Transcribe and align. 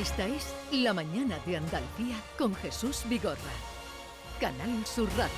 Esta 0.00 0.26
es 0.26 0.54
La 0.72 0.94
Mañana 0.94 1.38
de 1.44 1.58
Andalucía 1.58 2.16
con 2.38 2.54
Jesús 2.54 3.02
Vigorra. 3.06 3.36
Canal 4.40 4.86
Sur 4.86 5.10
Radio. 5.10 5.28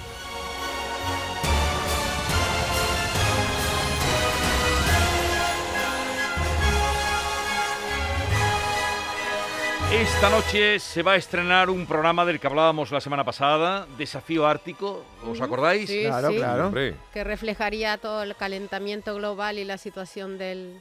Esta 9.92 10.30
noche 10.30 10.78
se 10.78 11.02
va 11.02 11.14
a 11.14 11.16
estrenar 11.16 11.68
un 11.68 11.84
programa 11.84 12.24
del 12.24 12.38
que 12.38 12.46
hablábamos 12.46 12.92
la 12.92 13.00
semana 13.00 13.24
pasada, 13.24 13.88
Desafío 13.98 14.46
Ártico, 14.46 15.04
¿os 15.28 15.40
acordáis? 15.40 15.90
Sí, 15.90 16.04
Claro, 16.04 16.28
sí, 16.28 16.36
claro. 16.36 16.72
Que 17.12 17.24
reflejaría 17.24 17.98
todo 17.98 18.22
el 18.22 18.36
calentamiento 18.36 19.16
global 19.16 19.58
y 19.58 19.64
la 19.64 19.76
situación 19.76 20.38
del, 20.38 20.80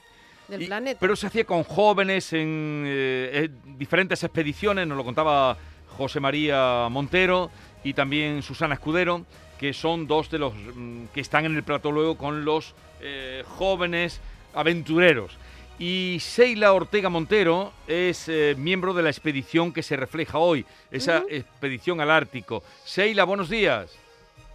del 0.52 0.62
Y- 0.64 0.68
planeta. 0.68 1.00
Pero 1.00 1.16
se 1.16 1.28
hacía 1.28 1.46
con 1.46 1.64
jóvenes 1.64 2.32
en 2.34 2.84
eh, 2.86 3.30
eh, 3.34 3.50
diferentes 3.78 4.24
expediciones, 4.24 4.86
nos 4.88 4.98
lo 4.98 5.04
contaba 5.04 5.58
José 5.98 6.20
María 6.20 6.88
Montero 6.92 7.50
y 7.84 7.94
también 7.94 8.44
Susana 8.44 8.76
Escudero, 8.76 9.26
que 9.60 9.74
son 9.74 10.06
dos 10.08 10.30
de 10.30 10.40
los 10.40 10.54
mm, 10.54 11.06
que 11.14 11.22
están 11.22 11.46
en 11.46 11.56
el 11.56 11.64
plató 11.64 11.92
luego 11.92 12.18
con 12.18 12.46
los 12.46 12.76
eh, 13.02 13.44
jóvenes 13.48 14.22
aventureros. 14.54 15.38
Y 15.80 16.18
Sheila 16.20 16.74
Ortega 16.74 17.10
Montero 17.10 17.72
es 17.88 18.28
eh, 18.30 18.54
miembro 18.58 18.94
de 18.94 19.02
la 19.02 19.10
expedición 19.10 19.74
que 19.74 19.82
se 19.82 19.96
refleja 19.96 20.38
hoy, 20.38 20.64
esa 20.92 21.24
expedición 21.30 22.02
al 22.02 22.12
Ártico. 22.12 22.62
Sheila, 22.86 23.24
buenos 23.24 23.50
días. 23.50 23.92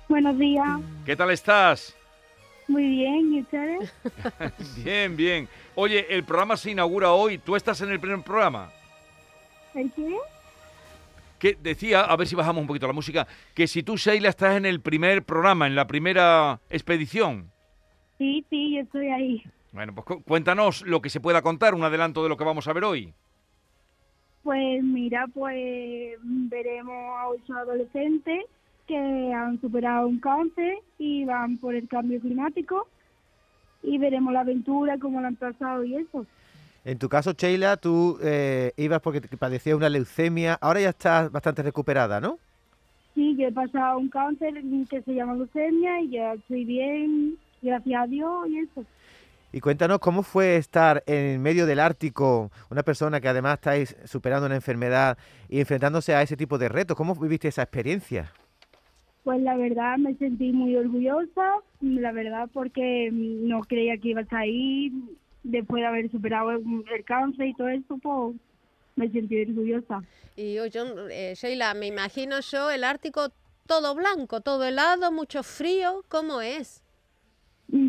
Buenos 0.09 0.39
días, 0.39 0.69
¿Qué 1.05 1.17
tal 1.17 1.31
estás? 1.33 1.97
Muy 2.69 2.83
bien, 2.89 3.35
¿y 3.35 3.41
ustedes? 3.41 3.93
Bien, 4.85 5.17
bien. 5.17 5.49
Oye, 5.75 6.07
el 6.15 6.25
programa 6.25 6.57
se 6.57 6.71
inaugura 6.73 7.13
hoy. 7.13 7.39
¿Tú 7.39 7.55
estás 7.57 7.81
en 7.81 7.91
el 7.91 8.01
primer 8.01 8.23
programa? 8.23 8.71
¿El 9.75 9.91
qué? 9.93 10.17
Que 11.39 11.57
decía, 11.61 12.01
a 12.03 12.17
ver 12.17 12.27
si 12.27 12.35
bajamos 12.35 12.63
un 12.63 12.67
poquito 12.67 12.87
la 12.87 12.93
música, 12.95 13.27
que 13.55 13.67
si 13.67 13.83
tú, 13.83 13.97
Sheila, 13.97 14.29
estás 14.31 14.57
en 14.57 14.65
el 14.67 14.81
primer 14.81 15.23
programa, 15.23 15.67
en 15.67 15.75
la 15.77 15.87
primera 15.87 16.61
expedición. 16.71 17.51
Sí, 18.19 18.45
sí, 18.49 18.75
yo 18.77 18.81
estoy 18.83 19.09
ahí. 19.09 19.43
Bueno, 19.73 19.95
pues 19.95 20.07
cu- 20.07 20.23
cuéntanos 20.23 20.81
lo 20.83 21.03
que 21.03 21.11
se 21.11 21.21
pueda 21.21 21.43
contar, 21.43 21.75
un 21.75 21.85
adelanto 21.85 22.23
de 22.23 22.31
lo 22.31 22.37
que 22.39 22.45
vamos 22.45 22.67
a 22.69 22.73
ver 22.73 22.85
hoy. 22.85 23.13
Pues 24.43 24.83
mira, 24.83 25.27
pues 25.35 26.17
veremos 26.23 26.95
a 27.19 27.29
ocho 27.29 27.53
adolescentes 27.55 28.47
que 28.87 28.97
han 28.97 29.61
superado 29.61 30.07
un 30.07 30.21
cáncer 30.21 30.79
y 31.07 31.25
van 31.25 31.59
por 31.59 31.75
el 31.75 31.89
cambio 31.89 32.21
climático 32.21 32.89
y 33.83 33.99
veremos 33.99 34.33
la 34.33 34.41
aventura, 34.41 34.99
cómo 34.99 35.21
la 35.21 35.29
han 35.29 35.37
pasado 35.37 35.85
y 35.85 35.95
eso. 35.97 36.27
En 36.85 36.99
tu 36.99 37.09
caso, 37.09 37.33
Sheila, 37.33 37.77
tú 37.77 38.19
eh, 38.23 38.73
ibas 38.77 39.01
porque 39.01 39.21
te 39.21 39.37
padecías 39.37 39.77
una 39.77 39.89
leucemia. 39.89 40.59
Ahora 40.61 40.81
ya 40.81 40.91
estás 40.91 41.31
bastante 41.33 41.63
recuperada, 41.63 42.21
¿no? 42.21 42.39
Sí, 43.15 43.35
yo 43.37 43.49
he 43.49 43.53
pasado 43.53 43.99
un 43.99 44.09
cáncer 44.09 44.55
que 44.89 45.03
se 45.03 45.15
llama 45.15 45.35
leucemia 45.35 46.01
y 46.03 46.11
ya 46.11 46.35
estoy 46.35 46.65
bien, 46.65 47.39
gracias 47.63 48.03
a 48.03 48.07
Dios 48.07 48.49
y 48.49 48.59
eso. 48.59 48.85
Y 49.53 49.61
cuéntanos 49.61 50.01
cómo 50.01 50.23
fue 50.23 50.57
estar 50.57 51.03
en 51.07 51.41
medio 51.41 51.67
del 51.67 51.81
Ártico, 51.81 52.51
una 52.71 52.83
persona 52.83 53.21
que 53.21 53.29
además 53.29 53.55
estáis 53.55 53.97
superando 54.05 54.47
una 54.47 54.57
enfermedad 54.57 55.17
y 55.49 55.61
enfrentándose 55.61 56.15
a 56.15 56.23
ese 56.23 56.37
tipo 56.37 56.59
de 56.59 56.69
retos. 56.69 56.97
¿Cómo 56.97 57.15
viviste 57.15 57.49
esa 57.49 57.63
experiencia? 57.63 58.33
Pues 59.27 59.43
la 59.43 59.57
verdad 59.57 59.99
me 59.99 60.15
sentí 60.15 60.53
muy 60.53 60.77
orgullosa, 60.77 61.57
la 61.81 62.13
verdad 62.13 62.49
porque 62.53 63.11
no 63.11 63.63
creía 63.63 63.99
que 63.99 64.11
iba 64.11 64.21
a 64.21 64.39
ahí, 64.39 64.93
después 65.43 65.81
de 65.81 65.87
haber 65.89 66.09
superado 66.13 66.53
el, 66.53 66.63
cáncer 67.05 67.49
y 67.49 67.55
todo 67.55 67.67
eso, 67.67 67.99
pues 68.01 68.37
me 68.95 69.11
sentí 69.11 69.43
orgullosa. 69.43 70.05
Y 70.37 70.61
oye, 70.61 70.81
eh, 71.11 71.35
Sheila, 71.35 71.75
me 71.75 71.89
imagino 71.89 72.39
yo 72.39 72.71
el 72.71 72.85
Ártico 72.85 73.33
todo 73.67 73.97
blanco, 73.97 74.43
todo 74.43 74.65
helado, 74.65 75.11
mucho 75.11 75.43
frío. 75.43 76.05
¿Cómo 76.07 76.41
es? 76.41 76.85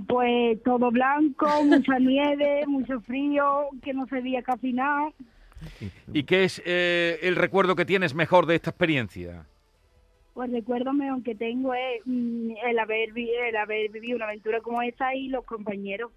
Pues 0.08 0.64
todo 0.64 0.90
blanco, 0.90 1.46
mucha 1.66 2.00
nieve, 2.00 2.66
mucho 2.66 3.00
frío, 3.02 3.68
que 3.84 3.94
no 3.94 4.08
se 4.08 4.22
veía 4.22 4.42
casi 4.42 4.74
nada. 4.74 5.12
¿Y 6.12 6.24
qué 6.24 6.46
es 6.46 6.64
eh, 6.66 7.20
el 7.22 7.36
recuerdo 7.36 7.76
que 7.76 7.86
tienes 7.86 8.16
mejor 8.16 8.48
de 8.48 8.56
esta 8.56 8.72
experiencia? 8.72 9.46
Pues 10.38 10.52
recuerdo 10.52 10.94
mejor 10.94 11.24
que 11.24 11.34
tengo 11.34 11.74
es 11.74 12.00
mm, 12.06 12.52
el 12.70 12.78
haber, 12.78 13.10
el 13.18 13.56
haber 13.56 13.90
vivido 13.90 14.18
una 14.18 14.26
aventura 14.26 14.62
como 14.62 14.84
esa 14.84 15.16
y 15.16 15.30
los 15.30 15.44
compañeros. 15.46 16.12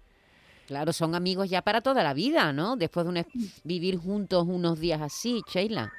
Claro, 0.67 0.93
son 0.93 1.15
amigos 1.15 1.49
ya 1.49 1.63
para 1.63 1.81
toda 1.81 2.03
la 2.03 2.13
vida, 2.13 2.53
¿no? 2.53 2.75
Después 2.75 3.03
de 3.03 3.09
una- 3.09 3.25
vivir 3.63 3.97
juntos 3.97 4.45
unos 4.47 4.79
días 4.79 5.01
así, 5.01 5.41
Sheila. 5.47 5.91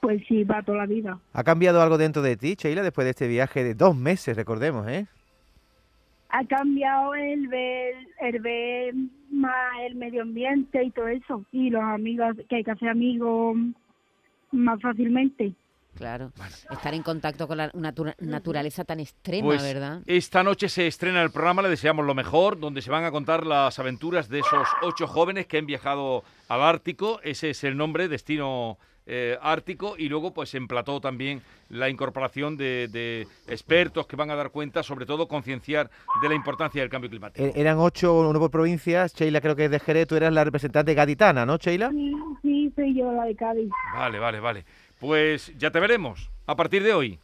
Pues 0.00 0.20
sí, 0.26 0.44
para 0.44 0.64
toda 0.64 0.78
la 0.78 0.86
vida. 0.86 1.20
¿Ha 1.32 1.44
cambiado 1.44 1.80
algo 1.80 1.96
dentro 1.96 2.22
de 2.22 2.36
ti, 2.36 2.56
Sheila, 2.58 2.82
después 2.82 3.04
de 3.04 3.10
este 3.10 3.28
viaje 3.28 3.62
de 3.62 3.74
dos 3.76 3.94
meses, 3.94 4.36
recordemos, 4.36 4.88
¿eh? 4.88 5.06
ha 6.30 6.44
cambiado 6.46 7.14
el 7.14 7.46
ver, 7.46 7.94
el 8.20 8.40
ver 8.40 8.94
más 9.30 9.78
el 9.86 9.94
medio 9.94 10.22
ambiente 10.22 10.82
y 10.82 10.90
todo 10.90 11.06
eso. 11.06 11.44
Y 11.52 11.70
los 11.70 11.84
amigos, 11.84 12.34
que 12.48 12.56
hay 12.56 12.64
que 12.64 12.72
hacer 12.72 12.88
amigos 12.88 13.56
más 14.50 14.82
fácilmente. 14.82 15.54
Claro, 15.96 16.32
estar 16.70 16.92
en 16.94 17.02
contacto 17.02 17.46
con 17.46 17.56
la 17.58 17.70
natura- 17.74 18.14
naturaleza 18.18 18.84
tan 18.84 19.00
extrema, 19.00 19.46
Pues 19.46 19.62
¿verdad? 19.62 20.00
esta 20.06 20.42
noche 20.42 20.68
se 20.68 20.86
estrena 20.86 21.22
el 21.22 21.30
programa, 21.30 21.62
le 21.62 21.68
deseamos 21.68 22.04
lo 22.04 22.14
mejor, 22.14 22.58
donde 22.58 22.82
se 22.82 22.90
van 22.90 23.04
a 23.04 23.10
contar 23.10 23.46
las 23.46 23.78
aventuras 23.78 24.28
de 24.28 24.40
esos 24.40 24.68
ocho 24.82 25.06
jóvenes 25.06 25.46
que 25.46 25.58
han 25.58 25.66
viajado 25.66 26.24
al 26.48 26.62
Ártico. 26.62 27.20
Ese 27.22 27.50
es 27.50 27.62
el 27.64 27.76
nombre, 27.76 28.08
Destino 28.08 28.76
eh, 29.06 29.38
Ártico. 29.42 29.94
Y 29.98 30.08
luego, 30.08 30.32
pues 30.32 30.54
en 30.54 30.66
plató 30.66 31.00
también 31.00 31.42
la 31.68 31.88
incorporación 31.90 32.56
de, 32.56 32.88
de 32.90 33.26
expertos 33.48 34.06
que 34.06 34.16
van 34.16 34.30
a 34.30 34.34
dar 34.34 34.50
cuenta, 34.50 34.82
sobre 34.82 35.04
todo 35.06 35.28
concienciar 35.28 35.90
de 36.22 36.28
la 36.28 36.34
importancia 36.34 36.80
del 36.80 36.90
cambio 36.90 37.10
climático. 37.10 37.44
E- 37.46 37.52
Eran 37.54 37.78
ocho, 37.78 38.18
uno 38.20 38.38
por 38.40 38.50
provincias. 38.50 39.14
Sheila 39.14 39.40
creo 39.40 39.54
que 39.56 39.66
es 39.66 39.70
de 39.70 39.78
Jerez, 39.78 40.06
tú 40.08 40.16
eras 40.16 40.32
la 40.32 40.42
representante 40.44 40.94
gaditana, 40.94 41.44
¿no, 41.46 41.56
Sheila? 41.58 41.90
Sí, 41.90 42.12
sí, 42.42 42.72
soy 42.74 42.94
yo 42.96 43.12
la 43.12 43.24
de 43.24 43.36
Cádiz. 43.36 43.70
Vale, 43.94 44.18
vale, 44.18 44.40
vale. 44.40 44.64
Pues 45.04 45.52
ya 45.58 45.70
te 45.70 45.80
veremos 45.80 46.30
a 46.46 46.56
partir 46.56 46.82
de 46.82 46.94
hoy. 46.94 47.18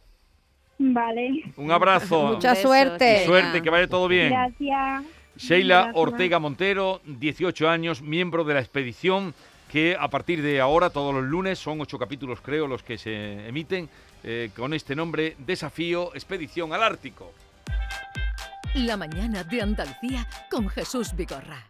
Vale, 0.77 1.51
Un 1.57 1.71
abrazo. 1.71 2.23
Mucha 2.33 2.53
suerte. 2.53 3.05
Sheila. 3.05 3.25
Suerte, 3.25 3.61
que 3.63 3.69
vaya 3.71 3.87
todo 3.87 4.07
bien. 4.07 4.29
gracias. 4.29 5.03
Sheila 5.35 5.75
Gracias. 5.75 5.95
Ortega 5.95 6.37
Montero, 6.37 7.01
18 7.05 7.67
años, 7.67 8.03
miembro 8.03 8.43
de 8.43 8.53
la 8.53 8.59
expedición, 8.59 9.33
que 9.71 9.97
a 9.99 10.09
partir 10.09 10.43
de 10.43 10.61
ahora, 10.61 10.91
todos 10.91 11.11
los 11.11 11.23
lunes, 11.23 11.57
son 11.57 11.81
ocho 11.81 11.97
capítulos 11.97 12.39
creo 12.41 12.67
los 12.67 12.83
que 12.83 12.99
se 12.99 13.47
emiten, 13.47 13.89
eh, 14.23 14.51
con 14.55 14.75
este 14.75 14.95
nombre, 14.95 15.35
Desafío 15.39 16.13
Expedición 16.13 16.73
al 16.73 16.83
Ártico. 16.83 17.33
La 18.75 18.95
Mañana 18.95 19.43
de 19.43 19.59
Andalucía 19.59 20.27
con 20.51 20.69
Jesús 20.69 21.15
Vigorra. 21.15 21.65